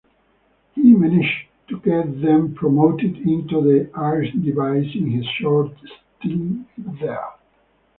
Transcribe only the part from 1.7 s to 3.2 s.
get them promoted